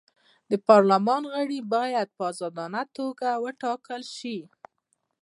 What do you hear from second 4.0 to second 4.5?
شي.